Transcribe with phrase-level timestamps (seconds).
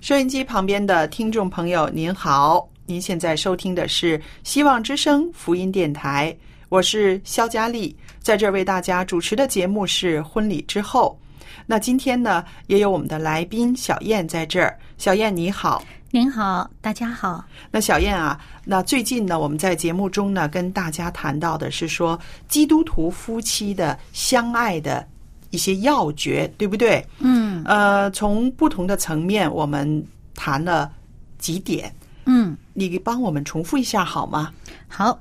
[0.00, 2.66] 收音机旁边的听众朋友，您好！
[2.86, 6.34] 您现在收听的是希望之声福音电台，
[6.70, 11.18] 我是肖佳丽，在这儿为大家主持的节目是婚礼之后。
[11.66, 14.74] 那今天呢，也有我们的来宾小燕在这儿。
[14.96, 17.44] 小燕你好，您好，大家好。
[17.70, 25.06] 那小燕啊，那最近呢，我们在节目中呢，跟大家谈到的是说基督徒夫妻的相爱的。
[25.50, 27.04] 一些要诀，对不对？
[27.18, 27.62] 嗯。
[27.64, 30.90] 呃，从不同的层面，我们谈了
[31.38, 31.94] 几点。
[32.24, 32.56] 嗯。
[32.72, 34.52] 你帮我们重复一下好吗？
[34.88, 35.20] 好。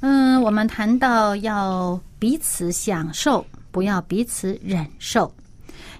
[0.00, 5.30] 嗯，我们谈到要彼此享受，不要彼此忍受；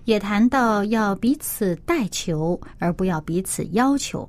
[0.04, 4.26] 也谈到要彼此代求，而不要彼此要求；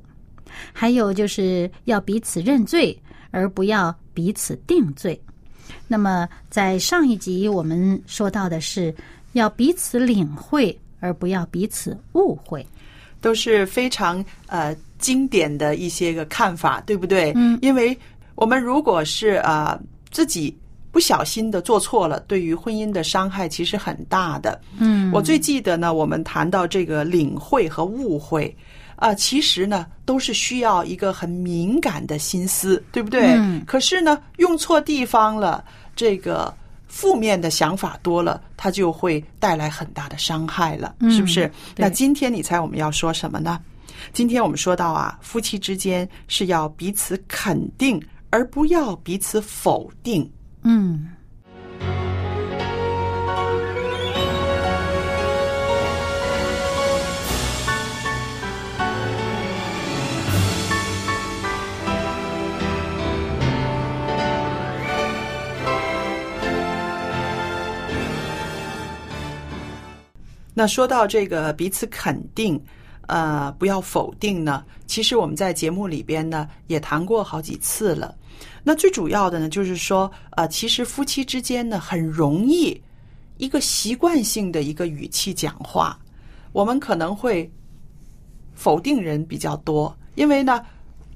[0.74, 2.98] 还有就是要彼此认罪，
[3.32, 5.20] 而不要彼此定罪。
[5.88, 8.94] 那么，在上一集我们说到的是。
[9.34, 12.66] 要彼此领会，而不要彼此误会，
[13.22, 17.32] 都是非常呃经典的一些个看法，对不对？
[17.36, 17.98] 嗯，因为
[18.36, 20.56] 我们如果是呃自己
[20.92, 24.60] 不小心的做错了，对于婚姻的伤害其实很大的。
[24.78, 28.54] 嗯，我最记得呢，我们谈到这个领会和误会
[28.98, 33.34] 啊，其实呢都是需要一个很敏感的心思，对不对？
[33.38, 35.64] 嗯，可是呢用错地方了，
[35.96, 36.54] 这个。
[36.92, 41.50] 负面的想法多了，它就会带来很大的伤害了，是不是？
[41.78, 43.58] 那今天你猜我们要说什么呢？
[44.12, 50.30] 今天我们说到啊，夫妻之间是要彼此肯定，而不要彼此否定。
[50.64, 51.08] 嗯。
[70.62, 72.64] 那说到这个彼此肯定，
[73.08, 74.64] 呃，不要否定呢。
[74.86, 78.14] 其实我们在节目里边呢也谈过好几次了。
[78.62, 82.80] 那最主要的呢，就是说，呃，其实夫妻之间呢很容易
[83.38, 85.98] 一个习惯性的一个语气讲话，
[86.52, 87.52] 我们可能会
[88.54, 90.64] 否定人比较多，因为呢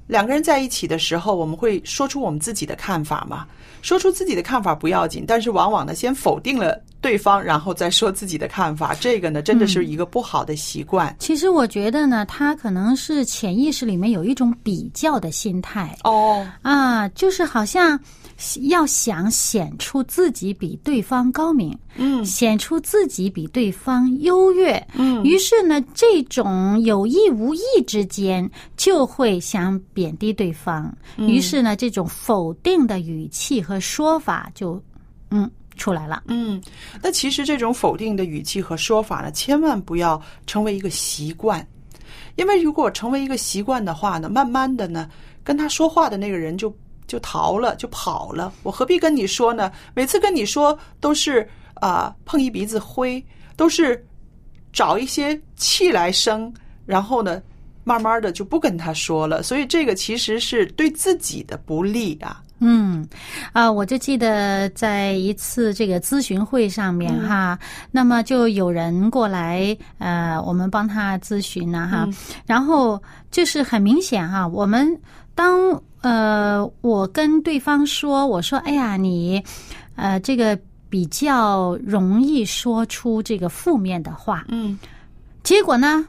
[0.08, 3.46] 两个人在一起的时候，我们会说出我们自己的看法嘛。
[3.80, 6.82] 说出自己的看法不要紧，但是往往呢先否定了。
[7.00, 11.14] 对方，然后再说自己的看法，这个呢，真的是一个不好的习惯。
[11.18, 15.96] 其实我觉得呢，他可能是潜意识里面有一种比较的心态。
[16.02, 17.98] 哦，啊，就是好像
[18.62, 34.82] 要想显出自己比对方高明，嗯，显出自己比对方优越，嗯，于是呢，这种有意无意之间就会想贬低对方，于是呢，这种否定的语气和说法就，
[35.30, 35.48] 嗯。
[35.76, 36.60] 出来了，嗯，
[37.02, 41.66] 那其实这种否定的语气和说法呢，千万不要成为一个习惯，
[42.34, 45.08] 因为如果成为一个习惯的话呢，慢慢的呢，
[45.44, 46.74] 跟他说话的那个人就
[47.06, 48.52] 就逃了，就跑了。
[48.62, 49.70] 我何必跟你说呢？
[49.94, 53.24] 每次跟你说都是啊碰一鼻子灰，
[53.56, 54.04] 都是
[54.72, 56.52] 找一些气来生，
[56.84, 57.40] 然后呢，
[57.84, 59.42] 慢慢的就不跟他说了。
[59.42, 62.42] 所以这个其实是对自己的不利啊。
[62.58, 63.06] 嗯，
[63.52, 67.58] 啊，我就记得在一次这个咨询会上面哈，
[67.90, 72.08] 那么就有人过来，呃，我们帮他咨询呢哈，
[72.46, 74.88] 然后就是很明显哈，我们
[75.34, 79.42] 当呃我跟对方说，我说，哎呀，你
[79.94, 80.58] 呃这个
[80.88, 84.78] 比较容易说出这个负面的话，嗯。
[85.42, 86.04] 结果呢，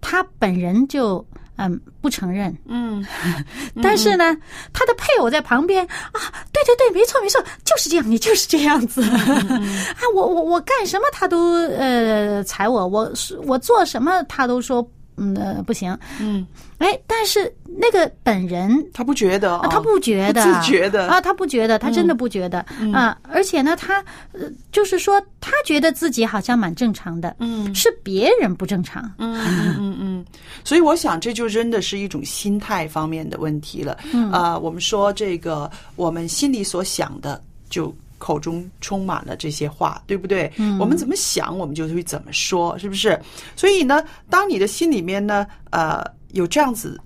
[0.00, 1.24] 他本人就
[1.68, 3.04] 嗯不承认，嗯
[3.82, 4.34] 但是呢，
[4.72, 6.18] 他的配偶在旁边啊，
[6.52, 9.02] 对对对，没错没错，就是这样，你 就是这样子。
[9.04, 13.12] 啊，我我我干什么他都呃踩我，我
[13.44, 14.82] 我做什么他都说
[15.20, 16.46] 嗯、呃、不行，嗯，
[16.78, 22.60] 哎，但是那个本人他不觉得、啊，他不觉得，不自觉的啊，他不觉得，他真的不觉得、
[22.94, 24.02] 啊，而且呢，他
[24.32, 27.72] 呃，就是说，他觉得自己好像蛮正常的，嗯。
[27.74, 30.24] 是别人不正常，嗯嗯嗯嗯，
[30.64, 33.98] 所以我想这就真的是一种心态方面的问题了。
[34.12, 34.32] 嗯。
[34.32, 37.94] 啊、我们说这个我们心里所想的就。
[38.20, 40.52] 口中充满了这些话，对不对？
[40.58, 43.20] 嗯，我们怎么想，我们就会怎么说，是不是？
[43.56, 47.00] 所以呢，当你的心里面呢，呃，有这样子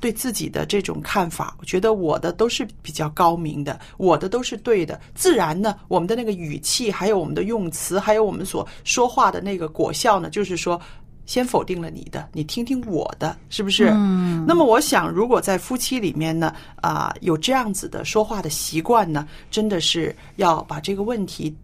[0.00, 4.98] 对自己的这种看法，我觉得我的都是比较高明的，我的都是对的。
[5.14, 10.80] 自然呢，我们的那个语气，还有我们的用词，还有我们所说话的那个果效呢，就是说。
[11.28, 13.90] 先否定了你的，你听听我的，是不是？
[13.94, 14.46] 嗯。
[14.48, 21.54] 那么我想，如果在夫妻里面呢，啊、有这样子的说话的习惯呢，真的是要把这个问题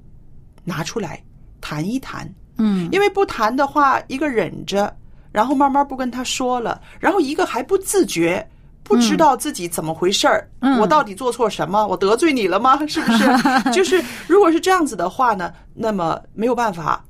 [0.64, 1.18] 拿出来
[1.62, 2.30] 谈一谈。
[2.58, 4.94] 嗯，因为不谈的话，一个忍着，
[5.32, 8.46] 然后慢慢不跟他说了，然后一个还不自觉。
[8.82, 11.86] 不知道自己怎么回事儿，嗯我到底做错什么？
[11.86, 12.76] 我得罪你了吗？
[12.86, 13.24] 是不是？
[13.72, 17.02] 就是如果是这样子的话呢，那么没有办法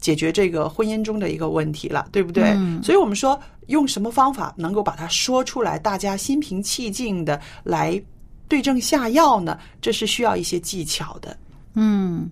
[0.00, 2.44] 解决这个婚姻中的一个问题了，对不对？
[2.56, 8.00] 嗯所以我们说用什么方法能够把它说出来，大家心平气静的来
[8.48, 9.58] 对症下药呢？
[9.80, 11.36] 这是需要一些技巧的。
[11.78, 12.30] 嗯，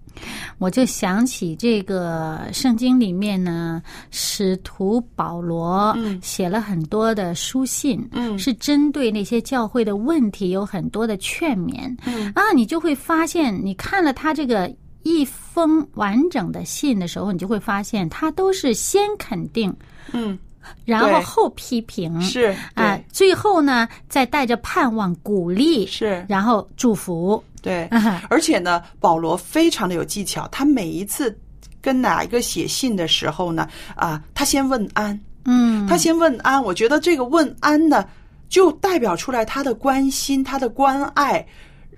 [0.56, 11.94] 我就想起这个圣经里面呢，使徒保罗嗯写了很多的书信，嗯是针对那些教会的问题有很多的劝勉。
[12.06, 19.72] 嗯啊，你就会发现，你看了他这个一封完整的信的时候，你就会发现，他都是先肯定，
[20.12, 20.36] 嗯，
[20.84, 27.42] 然后后批评，是啊对，最后呢，再带着盼望、鼓励，是然后祝福。
[27.62, 27.84] 对。
[27.86, 31.38] 啊而且呢，保罗非常的有技巧，他每一次
[31.80, 36.62] 跟哪一个写信的时候呢，啊，他先问安，嗯，他先问安。
[36.62, 38.06] 我觉得这个问安呢，
[38.48, 41.46] 就代表出来他的关心，他的关爱，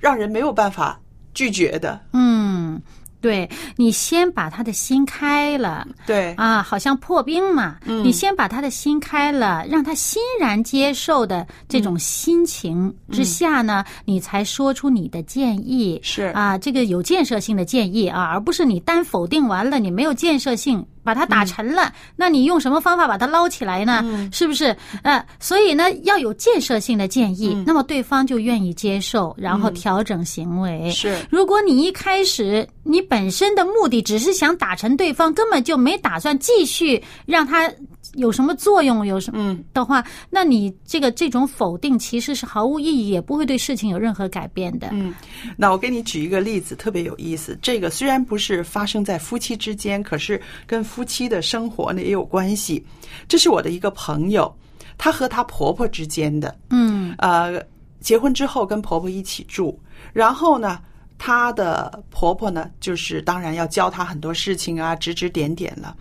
[0.01, 1.01] 让人没有办法
[1.35, 2.01] 拒绝的。
[2.13, 2.81] 嗯，
[3.21, 5.87] 对你先把他的心开了。
[6.07, 8.05] 对，啊，好像破冰嘛，嗯。
[8.05, 16.25] 你先把他的心开了，让他欣然接受的这种心情之下呢，你才说出你的建议，是。
[16.35, 24.05] 啊，这个有建设性的建议啊，而不是你单否定完了，你没有建设性，把它打沉了，那你用什么方法把它捞起来呢？
[24.33, 24.77] 是不是？
[25.03, 30.91] 呃，所以呢，要有建设性的建议，那么对方就愿意接受，然后调整行为。
[30.91, 37.71] 是如果你一开始你本身的目的只是想打沉对方，根本就没打算继续让他
[38.15, 44.89] 有什么作用，有什么嗯的话，那你这个这种否定其实是毫无意义，也不会对事情有任何改变的。
[44.93, 45.15] 嗯，
[45.57, 47.59] 那我给你举一个例子，特别有意思。
[47.61, 52.85] 这个虽然不是发生在夫妻之间，可是跟夫妻的生活呢也有关系。
[53.29, 54.55] 这是我的一个朋友，
[54.97, 57.63] 她和她婆婆之间的，嗯呃，
[58.01, 59.79] 结婚之后跟婆婆一起住，
[60.13, 60.79] 然后呢，
[61.19, 65.97] 她的婆婆呢，就是当然要教她很多事情啊，指指点点了。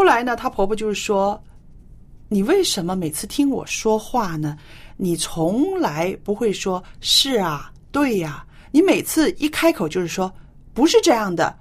[0.00, 1.38] 后来呢，她婆婆就是说
[2.30, 4.56] ：“你为什么每次听我说话呢？
[4.96, 10.32] 你从来不会说是啊，对呀、你每次一开口就是说
[10.72, 11.54] 不是这样的。”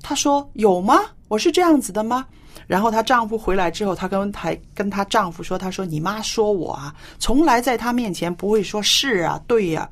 [0.00, 0.98] 她说：“有吗？
[1.28, 2.26] 我是这样子的吗？”
[2.66, 9.86] 然后她丈夫回来之后，她跟还跟她丈夫说：“她说你妈说我啊，从来在她面前不会说是啊，对呀、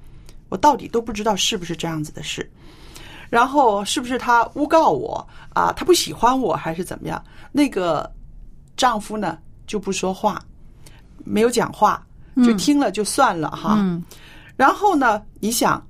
[0.48, 2.50] 我到底都不知道是不是这样子的事。
[3.30, 5.72] 然后是不是她诬告我啊？
[5.72, 7.22] 她不喜欢我还是怎么样？
[7.52, 8.10] 那个
[8.76, 10.40] 丈夫呢就不说话，
[11.24, 12.04] 没有讲话，
[12.44, 13.76] 就听了就算了哈。
[13.78, 14.02] 嗯
[14.56, 15.86] 然后呢，你想，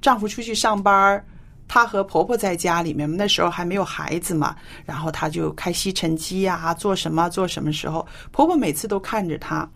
[0.00, 1.22] 丈夫出去上班儿，
[1.68, 9.68] 她和婆婆在家里面，那时候还没有孩子嘛，然后她就开吸尘机呀、做什么做什么时候，婆婆每次都看着她。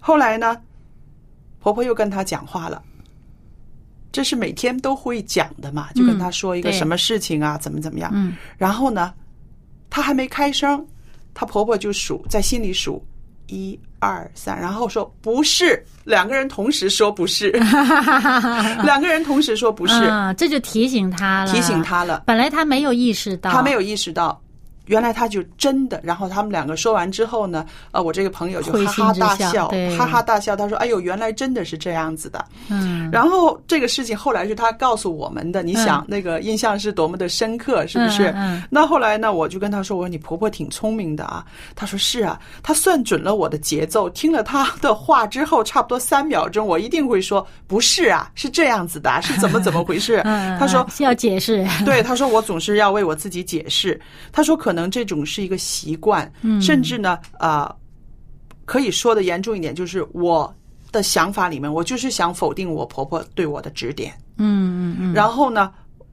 [0.00, 0.60] 后来呢，
[1.60, 2.82] 婆婆又跟她讲话了。
[4.14, 8.12] 这是每天都会讲的嘛，就跟她说一个什么事情啊，怎么怎么样。
[8.14, 8.36] 嗯。
[8.56, 9.12] 然后呢，
[9.90, 10.86] 她还没开声，
[11.34, 13.04] 她婆婆就数在心里数
[13.48, 17.50] 一二三，然后说不是，两个人同时说不是，
[18.86, 22.22] 两个人同时说不是，啊，这就提醒他了，提醒他了。
[22.24, 24.40] 本来他没有意识到，他没有意识到，
[24.86, 26.00] 原来他就真的。
[26.02, 30.54] 然后他们两个说完之后呢，呃，我这个朋友就哈哈大笑，哈哈大笑。
[30.56, 33.10] 他说：“哎呦，原来真的是这样子的。”嗯。
[33.12, 38.32] 然后这个事情后来是他告诉我们的，你想那个印象是多么的深刻，是不是？
[38.36, 38.62] 嗯。
[38.70, 44.08] 那后来呢，我就跟他说：“我说你婆婆挺聪明的啊。”他说：“是啊，她算准了我的节奏。
[44.10, 50.20] 听了他的话之后，差不多三秒钟，我一定会说不是啊，是这样子的，是怎么怎么回事？”
[50.58, 53.98] 他说：“要解释。”对，他说：“我总是要为我自己解释。”
[54.32, 57.74] 他说：“可能这种是一个习惯，甚至呢，啊，
[58.66, 60.54] 可以说的严重一点，就是我
[60.92, 64.12] 的想法里面，我就是想否定我婆婆对我的指点。
[64.36, 65.14] 嗯嗯嗯。
[65.14, 65.72] 然后呢，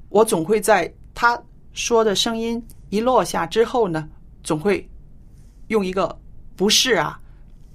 [0.10, 1.38] 我总会在她
[1.74, 4.08] 说的声音一落下之后呢，
[4.44, 4.88] 总会
[5.68, 6.18] 用一个
[6.56, 7.20] 不是啊，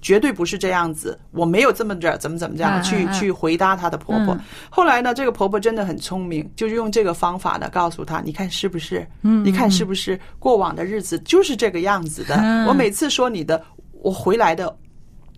[0.01, 4.37] 绝对不是这样子，我没有这么着，怎么怎么这样去去回答她的婆婆。
[4.69, 9.07] 后来呢，这个婆婆真的很聪明，就是用这个方法呢，告诉她，你看是不是？
[9.23, 10.19] 嗯，你看是不是？
[10.39, 12.35] 过往的日子就是这个样子的。
[12.67, 13.63] 我每次说你的，
[14.01, 14.75] 我回来的。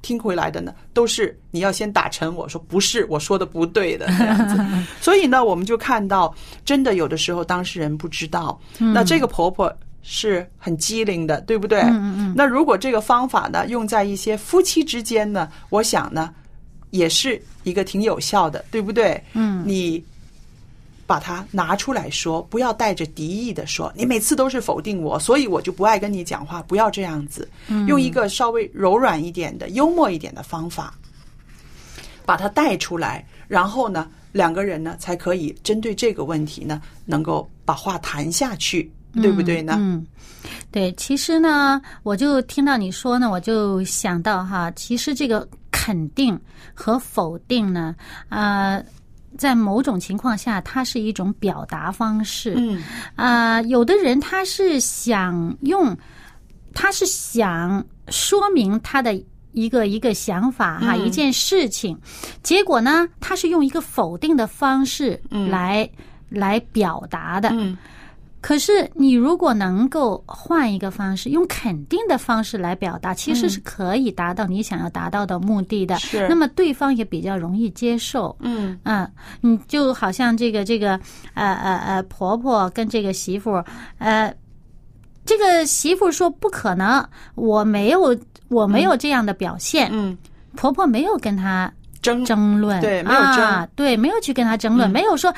[0.01, 4.57] 听回来的呢，都是你要先打沉我说不是我说的不对的这样子，
[5.01, 9.69] 所以呢，我们就看到真的有的时候当事人不知道，那这个婆婆
[10.11, 11.81] 是很机灵的，对不对？
[11.81, 12.33] 嗯嗯。
[12.35, 16.33] 那如果这个方法呢用在一些夫妻之间呢，我想呢
[16.89, 19.23] 也是一个挺有效的，对不对？
[19.33, 20.03] 嗯，你。
[21.09, 23.91] 把它拿出来说，不要带着敌意的说。
[23.95, 26.61] 你每次都是否定我，所以我就不爱跟你讲话。
[26.61, 27.49] 不要这样子，
[27.87, 30.93] 用一个稍微柔软一点的、幽默一点的方法，
[32.27, 33.25] 把它带出来。
[33.47, 39.75] 然后呢，两个人呢才可以针对这个问题呢，能够把话谈下去，对不对呢？
[39.77, 40.05] 嗯，
[40.71, 40.91] 对。
[40.93, 46.39] 其实呢，我就听到你说呢，我就想到哈，其实这个肯定
[46.73, 47.95] 和否定呢，
[48.29, 48.81] 啊。
[49.37, 52.55] 在某种情况下，它是一种表达方式。
[52.57, 52.81] 嗯，
[53.15, 55.95] 啊，有的人他是想用，
[56.73, 59.13] 他是想说明他的
[59.53, 61.97] 一个一个想法哈，一件事情，
[62.41, 65.87] 结果呢，他是用一个否定的方式来
[66.27, 67.49] 来表达的。
[67.53, 67.77] 嗯。
[68.41, 75.97] 可是，你如果能够换一个方式，用肯定的方式来表达，其实是可以达到你想要达到的目的的。
[75.99, 78.33] 是，那么对方也比较容易接受。
[78.39, 79.05] 嗯嗯，
[79.41, 80.91] 你就好像这个这个
[81.33, 83.61] 呃呃呃婆婆跟这个媳妇，
[83.97, 84.33] 呃，
[85.25, 87.05] 这个媳妇说不可能，
[87.35, 88.17] 我没有
[88.47, 89.89] 我没有这样的表现。
[89.91, 90.17] 嗯，
[90.55, 91.69] 婆婆没有跟她
[92.01, 95.33] 争争论，对，没有争，啊对，没有去跟她争论，没有说。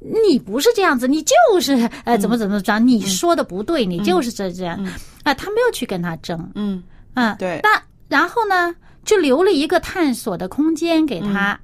[0.00, 2.78] 你不是这样子，你就是呃怎么怎么着？
[2.78, 4.82] 你说的不对，你就是这这样
[5.22, 5.34] 啊！
[5.34, 6.82] 他没有去跟他争，嗯。
[7.12, 7.60] 啊，对。
[7.62, 11.58] 那然后呢，就留了一个探索的空间给他，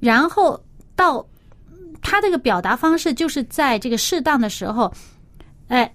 [0.00, 0.60] 然后
[0.94, 1.24] 到
[2.02, 4.92] 他这个表达方式，就是在这个适当的时候，
[5.68, 5.90] 哎，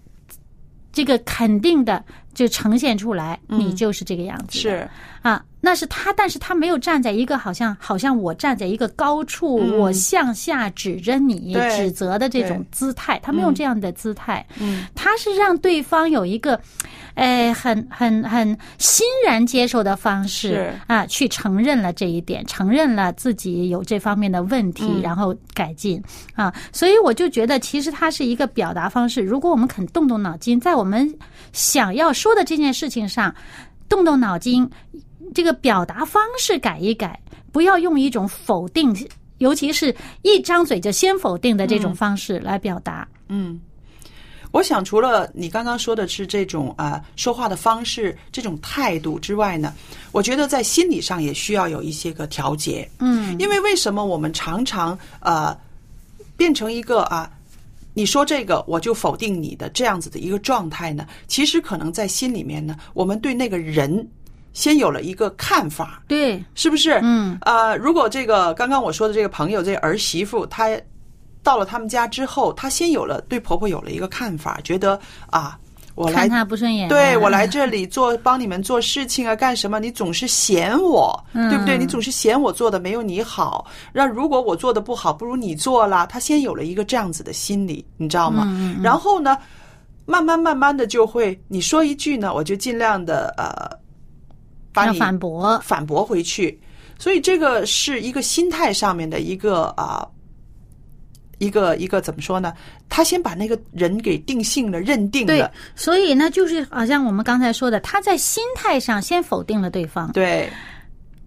[0.91, 4.89] 这个肯定的就呈现出来，你就是这个样子，是
[5.23, 5.43] 啊。
[5.65, 14.45] 那是他，但是他没有站在一个好像好像我站在一个高处，我向下指着你指责的这种姿态，他没有这样的姿态。
[14.59, 16.59] 嗯，他是让对方有一个，
[17.13, 18.45] 哎，很很很
[18.77, 26.03] 欣然接受的方式啊，去承认了这一点，承认了自己有这方面的问题，然后改进
[26.35, 26.53] 啊。
[26.73, 29.21] 所以我就觉得，其实它是一个表达方式。
[29.21, 31.09] 如果我们肯动动脑筋，在我们
[31.53, 33.33] 想要说的这件事情上
[33.87, 34.69] 动动脑筋。
[35.33, 37.19] 这个表达方式改一改，
[37.51, 38.95] 不要用一种否定，
[39.37, 43.07] 尤其是一张嘴就先否定的这种方式来表达。
[43.29, 43.59] 嗯，
[44.51, 49.73] 我想除了你刚刚说的是这种啊说话的方式、这种态度之外呢，
[50.11, 52.89] 我觉得在心理上也需要有一些个调节。
[52.99, 55.55] 嗯，因为为什么我们常常呃
[56.37, 57.31] 变成一个啊
[57.93, 61.07] 你说这个我就否定你的这样子的一个状态呢？
[61.27, 64.07] 其实可能在心里面呢，我们对那个人。
[64.53, 66.99] 先有了一个看法，对，是不是？
[67.01, 70.69] 嗯，呃，如果这个刚刚我说的这个朋友，这儿媳妇，她
[71.41, 74.99] 到了他们家之后，她先有了对婆婆有了一个看法，觉得
[75.31, 75.57] 啊，
[75.95, 79.79] 我来看她不顺眼，对我来这里做帮你们做事情啊，干什么？
[79.79, 81.75] 你总是嫌我，对不对？
[81.75, 83.65] 你总是嫌我做的没有你好。
[83.91, 88.47] 那如果我做的不好，不如你做了，她先有了一个这样子的心理，你知道吗？
[88.83, 89.35] 然后呢，
[90.05, 93.82] 慢慢慢慢的就会，你说一句呢，我就尽量的呃。
[94.73, 96.59] 把你反驳反驳回去，
[96.97, 100.07] 所以这个是一个心态上面的一个啊
[101.39, 102.53] 一个一个怎么说呢？
[102.89, 110.11] 他先把那个人给定性了、认定对了，，所以呢，就是好像我们刚才说的，他在心态上先否定了对方。
[110.11, 110.49] 对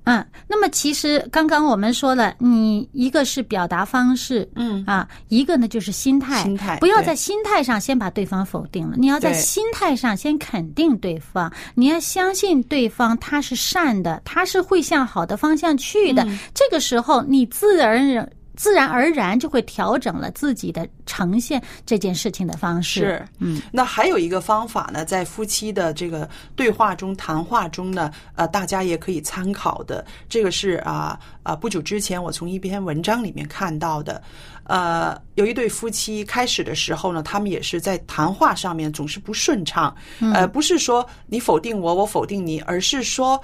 [0.07, 4.85] 嗯，那么其实刚刚我们说了，你一个是表达方式，嗯。
[4.87, 16.39] 啊，一个呢就是心态，心态不要在心态上先把对方否定了，你要在心态上先肯定对方，你要相信对方他是善的，他是会向好的方向去的，嗯。
[16.55, 18.31] 这个时候你自然而然。
[18.57, 23.01] 自然而然就会调整了自己的呈现这件事情的方式。
[23.01, 30.05] 是，嗯，那还有一个方法呢，在夫妻的这个对话中、谈话中呢，呃，大家也可以参考的。
[30.29, 34.21] 这个是啊啊、不久之前我从一篇文章里面看到的。
[34.69, 39.95] 呃，有一对夫妻开始的时候呢，他们也是在谈话上面总是不顺畅。
[40.19, 43.41] 嗯呃，不是说你否定我，我否定你，而是说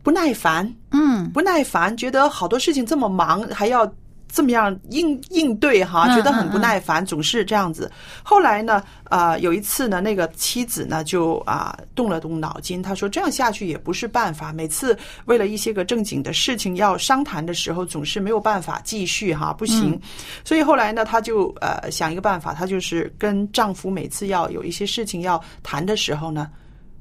[0.00, 0.72] 不耐烦。
[0.92, 3.84] 嗯，不耐烦，觉得好多事情这么忙，还要
[4.28, 7.90] 这么样应应对哈，嗯觉得很不耐烦，总是这样子。
[8.22, 20.00] 后来呢，啊，有一次呢，那个妻子呢就啊动了动脑筋，她说这样下去也不是办法，每次为了一些个正经的事情要商谈的时候，总是没有办法继续哈，不行。
[20.44, 26.50] 所以后来呢，她就呃想一个办法，她就是跟丈夫每次要有一些事情要谈的时候呢，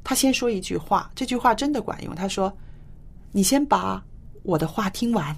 [0.04, 2.52] 她先说一句话，这句话真的管用，她说。
[3.34, 4.02] 你先把
[4.42, 5.36] 我的话听完。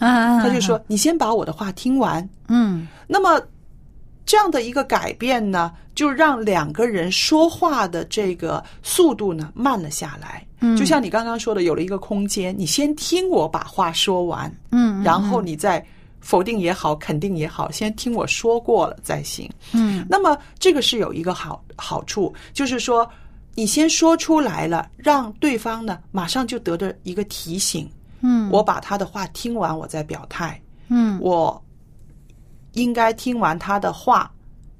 [0.00, 2.28] 啊，他就说：“你先把我的话听完。
[2.48, 3.40] 嗯，”那么
[4.26, 10.44] 这样的一个改变呢，就让两个人说话的这个速度呢慢了下来。
[10.62, 15.84] 嗯就像你刚刚说的，有了一个空间，你先听我把话说完，嗯，然后你再
[16.20, 19.50] 否定也好，肯定也好，先听我说过了再行。
[19.72, 23.08] 嗯那么这个是有一个好好处，就是说
[23.54, 27.90] 你先说出来了，让对方呢马上就得到一个提醒。
[28.20, 30.60] 嗯，我把他的话听完，我再表态。
[30.88, 31.62] 嗯我
[32.72, 34.30] 应该听完他的话，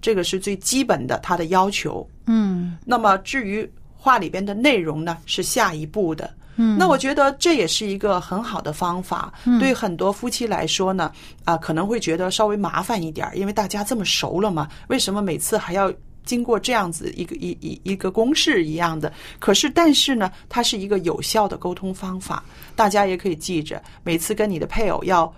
[0.00, 2.06] 这个是最基本的他的要求。
[2.26, 6.30] 嗯那么至于话里边的内容呢，是下一步的。
[6.56, 9.32] 嗯，那我觉得这也是一个很好的方法。
[9.59, 11.11] 对很多夫妻来说呢，
[11.44, 15.92] 啊、可能会觉得稍微麻烦一点，因为大家这么熟了嘛，为什么每次还要
[16.24, 19.12] 经过这样子一个一一一个公式一样的？
[19.38, 22.42] 可是，但是呢，它是一个有效的沟通方法，
[22.74, 25.32] 大家也可以记着，每次跟你的配偶要。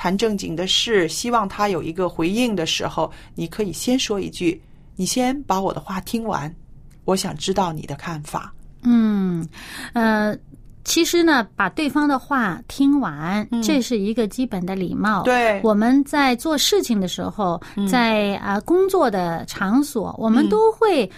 [0.00, 4.62] 谈正经的事，希望他有一个回应的时候，你可以先说一句
[4.94, 6.54] ：“你先把我的话听完，
[7.04, 8.54] 我想知道你的看法。
[8.82, 9.44] 嗯，
[9.94, 10.38] 呃，
[10.88, 15.22] 其实呢，把对方的话听完，这是一个基本的礼貌。
[15.22, 21.08] 嗯对嗯我们在做事情的时候，在啊、工作的场所，我们都会。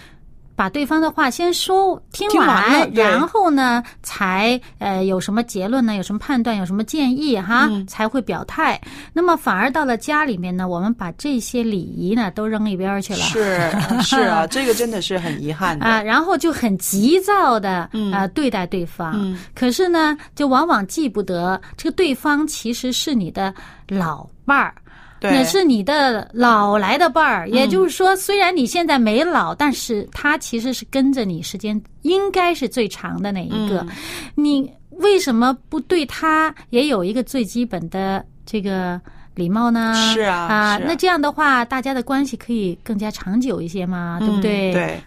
[0.61, 5.95] 把对方的话先说听听完然后呢，才呃有什么结论呢？
[5.95, 6.55] 有什么判断？
[6.55, 7.65] 有什么建议哈？
[7.71, 8.79] 嗯才会表态。
[9.11, 13.19] 那么反而到了家里面呢，我们把这些礼仪呢都扔一边儿去了。
[13.21, 13.71] 是
[14.05, 15.83] 是啊，这个真的是很遗憾的。
[15.83, 23.51] 啊，然后就很急躁的啊对待对方，嗯可是呢，就往往记不得这个对方其实是你的
[23.87, 24.75] 老伴儿。
[25.21, 33.79] 对嗯也是你的老来的伴儿，也就是说，虽然你现在没老，但是他其实是跟着你时间应该是最长的那一个。
[33.81, 33.89] 嗯
[34.35, 38.99] 你为什么不对他也有一个最基本的这个
[39.33, 39.93] 礼貌呢？
[39.93, 44.71] 是啊啊，啊那这样的话，大家的关系可以更加长久一些嘛，对不对？
[44.71, 45.03] 嗯对。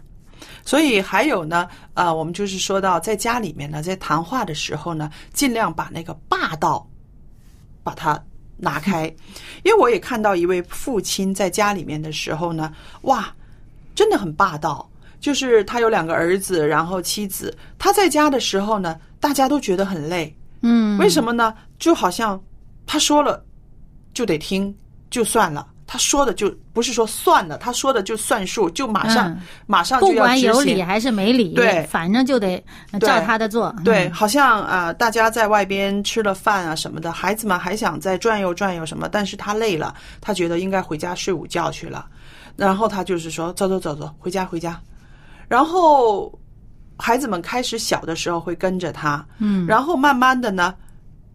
[0.64, 6.84] 所以还有呢，呃，我们就是说到在家里面呢，在谈话的时候呢，尽量把那个霸道
[7.82, 8.20] 把它
[8.64, 9.06] 拿开，
[9.62, 12.72] 因为我也看到一位父亲在家里面的时候呢，
[13.02, 13.32] 哇，
[13.94, 14.90] 真的很霸道。
[15.20, 21.54] 就是他有两个儿子，然后妻子，他在家的时候呢，大家都觉得很累，嗯，为什么呢？
[21.78, 22.38] 就好像
[22.84, 23.42] 他说了
[24.12, 24.74] 就得听，
[25.08, 25.66] 就算了。
[25.86, 29.40] 他说的就不是说算了，他说的就算数，就马上、嗯。
[29.66, 30.82] 马上就不管有理。
[30.82, 31.82] 还是没理，对。
[31.90, 33.74] 反正就得呃照他的做。
[33.84, 42.06] 对，嗯，好像啊、呃大家在外边吃了饭啊什么的，孩子们还想再转悠转悠什么，但是他累了，他觉得应该回家睡午觉去了，
[42.56, 44.80] 然后他就是说走走走走，回家回家，
[45.48, 46.32] 然后
[46.96, 50.74] 孩子们开始小的时候会跟着他，嗯，然后慢慢的呢，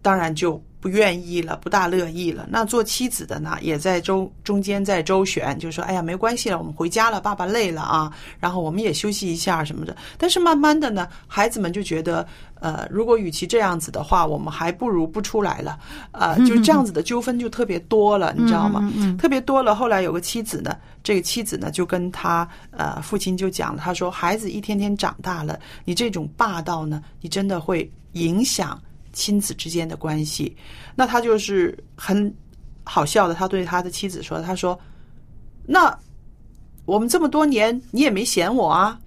[0.02, 2.48] 当然就不愿意了，不大乐意了。
[2.50, 12.26] 那做妻子的呢，也在周中间在周旋，就说：“哎呀，没关系了，我们回家了，爸爸累了啊，然后我们也休息一下什么的。”但是慢慢的呢，孩子们就觉得，
[12.62, 15.78] 呃，如果与其这样子的话，我们还不如不出来了，
[16.12, 18.90] 呃， 就这样子的纠纷就特别多了， 你知道吗？
[19.18, 19.76] 特别多了。
[19.76, 28.82] 后来有个妻子呢，这个妻子呢就跟他呃父亲就讲了，他说孩子一天天长大了，你这种霸道呢，你真的会影响
[29.20, 30.56] 亲子之间的关系。
[30.96, 32.34] 那他就是很
[32.86, 34.80] 好笑的，他对他的妻子说：“他说，
[35.66, 35.94] 那
[36.86, 38.98] 我们这么多年你也没嫌我啊。”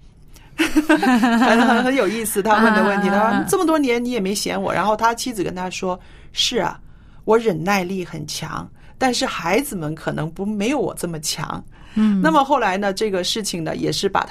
[0.55, 5.99] 很很很有意思，他问的问题，他说：“这么多年你也没嫌我。”然后他妻子跟他说
[6.31, 6.79] ：“是啊，
[7.25, 11.63] 我忍耐力很强，但是孩子们可能不没有我这么强。”
[11.95, 14.25] 嗯，那么后来呢，这个事情呢，也是把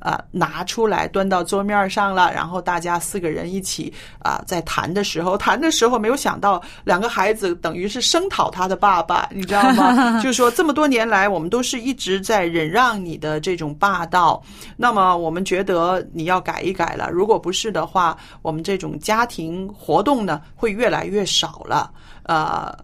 [0.00, 10.20] 它呃拿出来端到桌面上了，然后大家四个人一起啊、在谈的时候，谈的时候没有想到两个孩子等于是声讨他的爸爸，你知道吗？
[10.22, 14.42] 就是说这么多年来，我们都是一直在忍让你的这种霸道，
[14.76, 21.90] 那么我们觉得你要改一改了，如果不是的话，我们这种家庭活动呢会越来越少了，
[22.24, 22.74] 呃。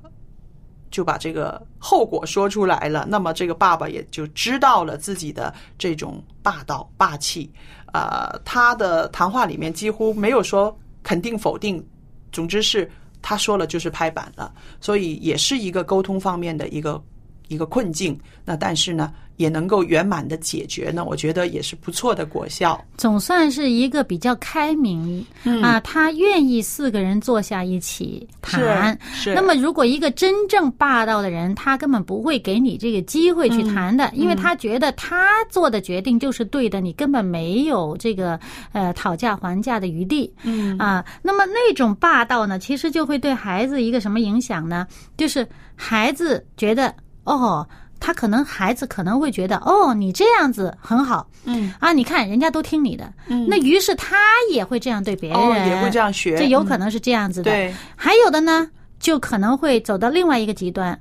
[0.91, 7.51] 就把这个后果说出来了，那么这个爸爸也就知道了自己的这种霸道霸气。
[7.93, 11.85] 呃，他的谈话里面几乎没有说肯定否定，
[12.31, 12.91] 总之是
[13.23, 17.03] 他说了就是拍板了，所以也是一个沟通方面的一个
[17.49, 18.19] 一个困境。
[18.45, 22.81] 那但是呢，也能够圆满的解决呢，我觉得也是不错的果效。
[22.97, 28.97] 总算是一个比较开明、嗯啊，他愿意四个人坐下一起谈。
[29.13, 38.39] 是那么，如果一个真正霸道的人，他根本不会给你这个机会去谈的，因为他觉得他做的决定就是对的，你根本没有这个
[38.71, 40.33] 呃讨价还价的余地。
[40.45, 44.87] 嗯啊，那么那种霸道呢，其实就会对孩子一个什么影响呢？
[45.17, 46.95] 就是孩子觉得
[47.27, 47.69] 哦。
[47.99, 51.73] 他可能孩子可能会觉得哦，你这样子很好，嗯。
[51.81, 53.47] 啊，你看人家都听你的，嗯。
[53.49, 54.17] 那于是他
[54.53, 56.37] 也会这样对别人，哦也会这样学。
[56.37, 57.51] 这有可能是这样子的。
[57.51, 61.01] 对，还有的呢，就可能会走到另外一个极端，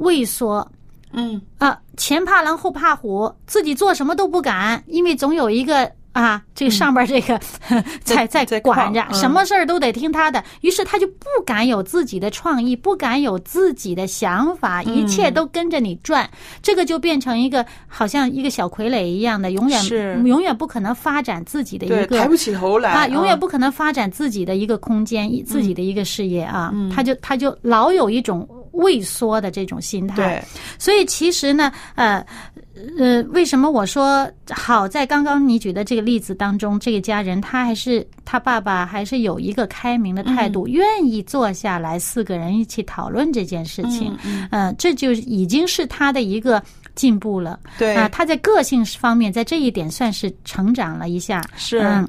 [0.00, 0.70] 畏缩。
[1.12, 1.40] 嗯。
[1.56, 5.90] 啊，前怕狼后怕虎，自己做什么都不敢，因为总有一个。
[6.14, 7.38] 啊，这个上边这个、
[8.02, 15.34] 在在在管着，嗯什么事儿都得听他的，于是他就不敢有自己的创意，不敢有自己的想法，一切嗯。
[15.34, 16.30] 都跟着你转，
[16.62, 20.16] 这个就变成一个好像一个小傀儡一样的，永远是。
[20.24, 23.40] 永远不可能发展自己的，一个抬不起头来啊，永远嗯。
[23.40, 30.16] 不可能发展自己的一个空间，一自己的一个事业啊，他就他就老有一种畏缩的这种心态。
[30.16, 30.44] 对，
[30.78, 32.24] 所以其实呢，呃
[32.98, 40.52] 呃，为什么我说好在刚刚你举的这个例子当中，这个家人他还是他爸爸还是有一个开明的态嗯。
[40.52, 44.46] 度，愿意坐下来四个人一起讨论这件事情，嗯。
[44.50, 46.62] 呃，这就已经是他的一个
[46.94, 47.58] 进步了。
[47.78, 47.94] 对。
[47.94, 51.42] 啊、他在个性方面在这一点算是成长了一下。
[51.56, 51.78] 是。
[51.78, 52.08] 嗯，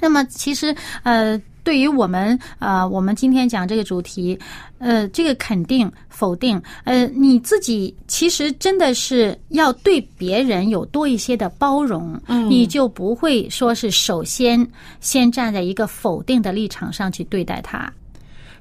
[0.00, 4.38] 那么其实呃，对于我们呃，我们今天讲这个主题，
[4.78, 14.66] 呃，这个肯定否定，呃，你自己其实真的是要对别人有多一些的包容，嗯你就不会说是首先
[15.00, 17.92] 先站在一个否定的立场上去对待他。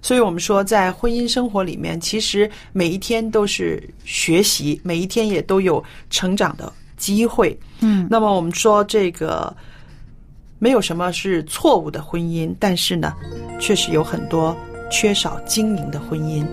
[0.03, 7.55] 所以我们说，在婚姻生活里面，其实每一天都是学习，每一天也都有成长的机会。
[7.81, 9.55] 嗯，那么我们说，这个
[10.61, 13.11] 没有什么是错误的婚姻，但是呢，
[13.59, 14.55] 确实有很多
[14.91, 16.45] 缺少经营的婚姻。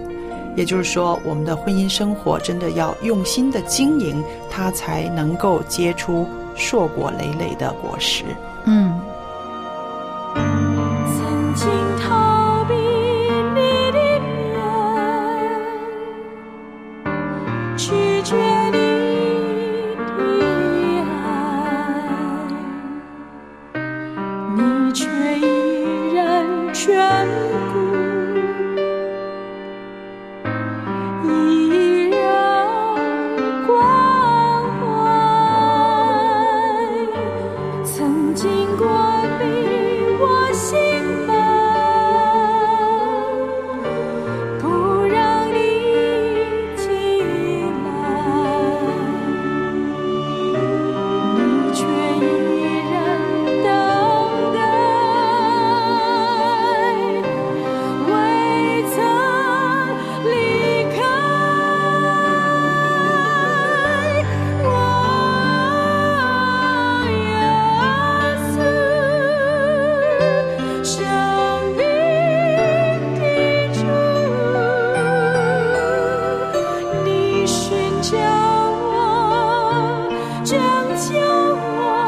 [0.56, 8.24] 也就是说，我们的婚姻生活真的要用心的经营，它才能够结出硕果累累的果实。
[8.64, 8.98] 嗯。
[27.48, 27.87] aku
[81.18, 82.07] 有我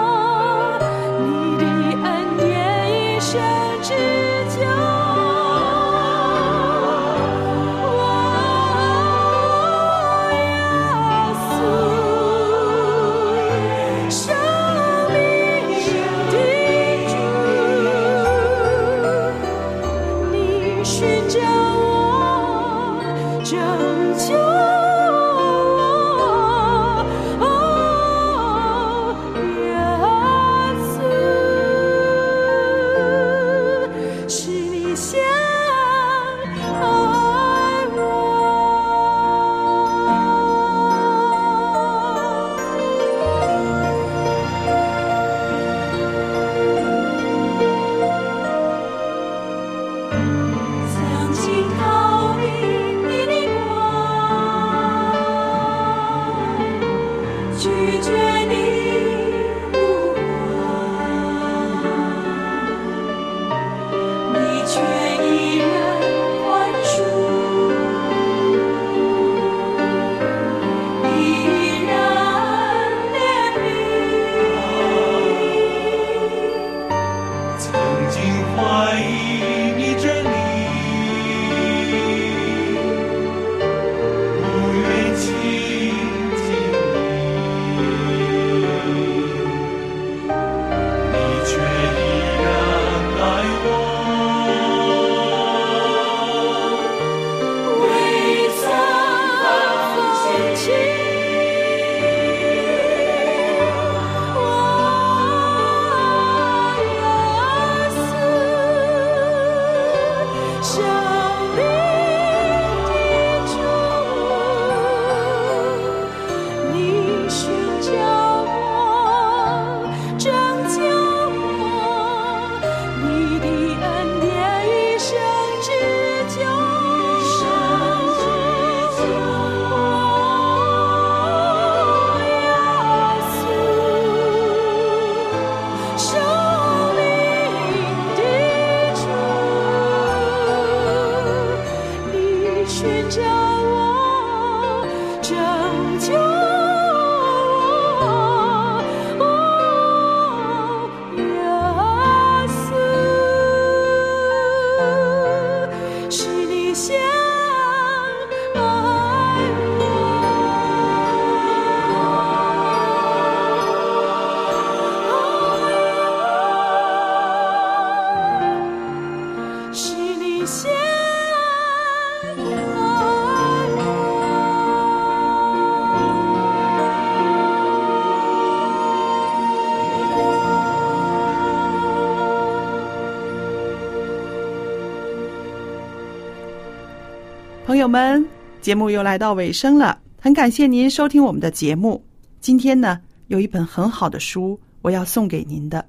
[187.81, 188.23] 友们，
[188.61, 192.05] 节目又来到尾声了，很感谢您收听我们的节目。
[192.39, 195.83] 今天呢，有一本很好的书，我要送给您的。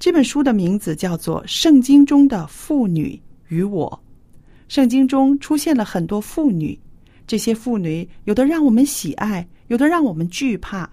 [0.00, 3.88] 这本书的名字叫做《圣经中的妇女与我》。
[4.66, 6.76] 圣经中出现了很多妇女，
[7.24, 10.90] 这些妇女有的让我们喜爱，有的让我们惧怕。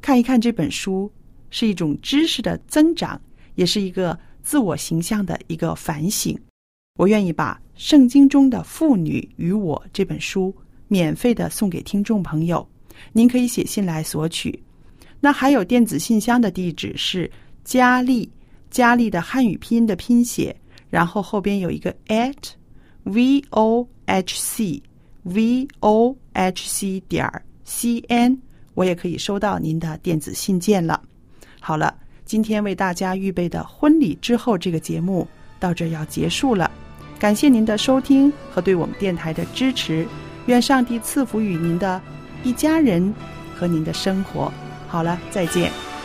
[0.00, 1.10] 看一看这本书，
[1.50, 3.20] 是一种知识的增长，
[3.56, 6.38] 也是一个自我形象的一个反省。
[6.96, 10.54] 我愿意把《圣经中的妇女与我》这本书
[10.88, 12.66] 免费的送给听众朋友，
[13.12, 14.58] 您可以写信来索取。
[15.20, 17.30] 那还有电子信箱的地址是
[17.64, 18.30] 佳丽，
[18.70, 20.54] 佳丽的汉语拼音的拼写，
[20.88, 22.34] 然后后边有一个 at
[23.02, 24.82] v o h c
[25.22, 27.30] v o h c 点
[27.64, 28.38] c n，
[28.74, 31.02] 我也可以收到您的电子信件了。
[31.60, 35.26] 好了，今天为大家预备的婚礼之后这个节目
[35.58, 36.70] 到这要结束了。
[37.18, 40.06] 感谢您的收听和对我们电台的支持，
[40.46, 42.00] 愿上帝赐福与您的
[42.42, 43.14] 一家人
[43.54, 44.52] 和您的生活。
[44.86, 45.95] 好了，再见。